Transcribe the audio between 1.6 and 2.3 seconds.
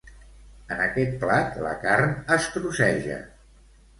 la carn